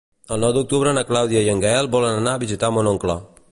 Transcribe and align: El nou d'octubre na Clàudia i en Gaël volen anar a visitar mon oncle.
El 0.35 0.39
nou 0.43 0.53
d'octubre 0.55 0.93
na 0.99 1.03
Clàudia 1.09 1.45
i 1.49 1.53
en 1.53 1.63
Gaël 1.67 1.89
volen 1.99 2.17
anar 2.23 2.35
a 2.39 2.43
visitar 2.47 2.73
mon 2.79 2.93
oncle. 2.97 3.23